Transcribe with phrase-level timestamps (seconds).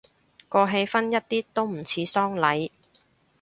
[0.49, 2.71] 個氣氛一啲都唔似喪禮